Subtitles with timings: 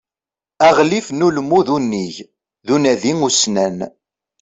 [0.67, 2.15] Aɣlif n ulmud unnig
[2.65, 3.77] d unadi ussnan.